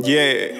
[0.00, 0.52] Yeah.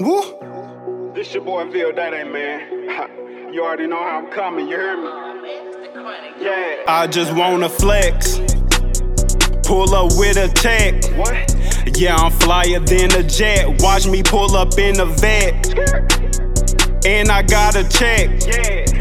[0.00, 1.12] Woo.
[1.14, 3.16] This your boy Ville Day, man.
[3.50, 5.08] You already know how I'm coming, you hear me?
[6.40, 6.84] Yeah.
[6.86, 8.38] I just wanna flex.
[9.64, 11.02] Pull up with a tech.
[11.18, 11.98] What?
[11.98, 13.82] Yeah, I'm flyer than a jet.
[13.82, 15.66] Watch me pull up in a vet.
[17.04, 18.30] And I got a check.
[18.46, 18.99] Yeah.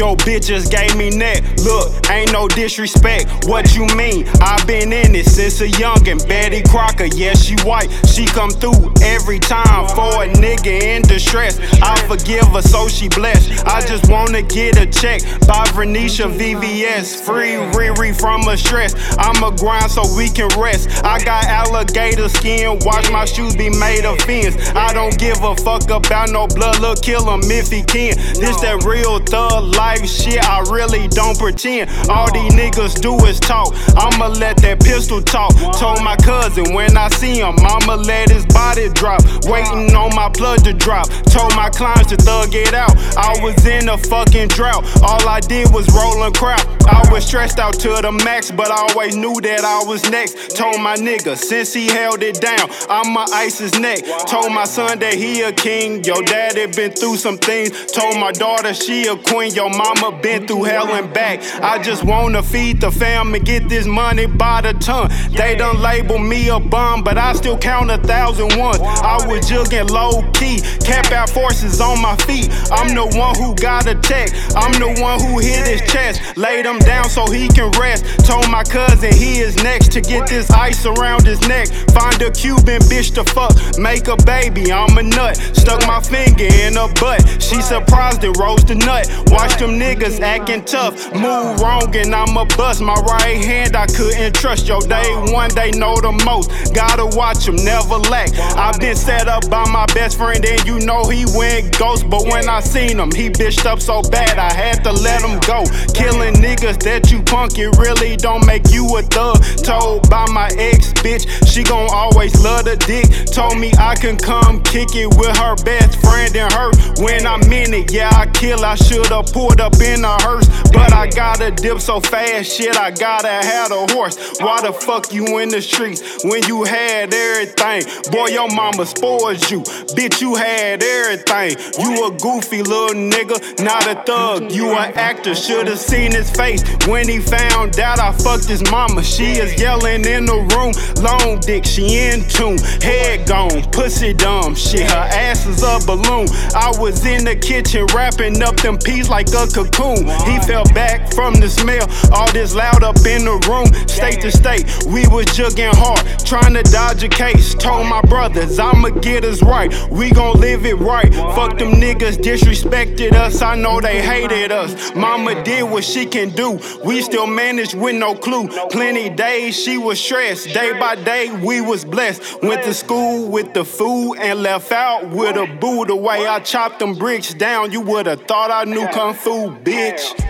[0.00, 1.44] Yo, bitches gave me neck.
[1.62, 3.44] Look, ain't no disrespect.
[3.44, 4.26] What you mean?
[4.40, 6.26] i been in it since a youngin'.
[6.26, 7.90] Betty Crocker, yeah, she white.
[8.08, 11.60] She come through every time for a nigga in distress.
[11.82, 13.66] I forgive her, so she blessed.
[13.66, 17.22] I just wanna get a check by Vernisha VVS.
[17.22, 18.94] Free Riri from a stress.
[19.18, 21.04] I'ma grind so we can rest.
[21.04, 24.56] I got alligator skin, watch my shoes be made of fins.
[24.74, 28.16] I don't give a fuck about no blood, look, kill him if he can.
[28.40, 31.90] This that real thug life life shit, I really don't pretend.
[32.08, 33.74] All these niggas do is talk.
[33.96, 35.52] I'ma let that pistol talk.
[35.78, 39.20] Told my cousin when I see him, I'ma let his body drop.
[39.44, 41.08] Waiting on my blood to drop.
[41.34, 42.94] Told my clients to thug it out.
[43.20, 44.82] I was in a fucking drought.
[45.02, 46.66] All I did was rollin' crap.
[46.88, 50.56] I was stressed out to the max, but I always knew that I was next.
[50.56, 54.00] Told my nigga, since he held it down, I'ma ice his neck.
[54.26, 56.02] Told my son that he a king.
[56.02, 57.92] Yo, daddy been through some things.
[57.92, 59.52] Told my daughter she a queen.
[59.54, 61.42] Yo, mama been through hell and back.
[61.62, 65.10] I just wanna feed the fam and get this money by the ton.
[65.30, 68.78] They done label me a bum, but I still count a thousand ones.
[68.80, 72.48] I was jugging low key, cap out forces on my feet.
[72.72, 74.30] I'm the one who got a check.
[74.54, 78.04] I'm the one who hit his chest, laid him down so he can rest.
[78.26, 81.68] Told my cousin he is next to get this ice around his neck.
[81.92, 84.72] Find a Cuban bitch to fuck, make a baby.
[84.72, 85.36] I'm a nut.
[85.36, 87.20] Stuck my finger in her butt.
[87.40, 89.08] She surprised it, rose the nut.
[89.30, 91.12] Watch them niggas acting tough.
[91.14, 92.82] Move wrong and I'm a bust.
[92.82, 94.68] My right hand I couldn't trust.
[94.68, 96.74] Yo, day one they know the most.
[96.74, 98.30] Gotta watch them, never lack.
[98.56, 102.08] i been set up by my best friend and you know he went ghost.
[102.08, 105.40] But when I seen him, he bitched up so bad I had to let him
[105.48, 105.64] go.
[105.96, 109.40] Killing niggas that you punk, it really don't make you a thug.
[109.64, 113.08] Told by my ex bitch, she gon' always love the dick.
[113.32, 116.70] Told me I can come kick it with her best friend and her.
[117.00, 118.64] When I'm in it, yeah, I kill.
[118.64, 122.52] I should've pulled up in a hearse, but I gotta dip so fast.
[122.52, 124.38] Shit, I gotta have a horse.
[124.40, 127.84] Why the fuck you in the streets when you had everything?
[128.12, 129.60] Boy, your mama spoiled you.
[129.96, 131.56] Bitch, you had everything.
[131.78, 134.50] You a goofy little nigga, not a thug.
[134.52, 139.02] You an actor, should've seen his face when he found out I fucked his mama.
[139.02, 140.72] She is yelling in the room.
[141.02, 142.58] Long dick, she in tune.
[142.82, 144.54] Head gone, pussy dumb.
[144.54, 146.28] Shit, her ass is a balloon.
[146.54, 150.06] I was in the kitchen wrapping up them peas like a cocoon.
[150.26, 151.86] He fell back from the smell.
[152.12, 154.64] All this loud up in the room, state to state.
[154.86, 157.54] We was jugging hard, trying to dodge a case.
[157.54, 159.72] Told my brothers, I'ma get us right.
[159.90, 161.12] We gon' live it right.
[161.14, 162.22] Fuck them niggas
[162.70, 163.42] disrespected us.
[163.42, 164.94] I know they hated us.
[164.94, 166.60] Mama did what she can do.
[166.84, 168.48] We still managed with no clue.
[168.70, 170.52] Plenty days she was stressed.
[170.52, 172.42] Day by day we was blessed.
[172.42, 175.84] Went to school with the food and left out with a boo.
[175.84, 180.29] The way I chopped them bricks down, you would've thought I knew kung fu, bitch.